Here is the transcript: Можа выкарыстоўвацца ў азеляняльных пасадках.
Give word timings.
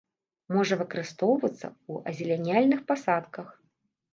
Можа 0.55 0.77
выкарыстоўвацца 0.79 1.67
ў 1.91 2.13
азеляняльных 2.13 2.79
пасадках. 2.89 3.47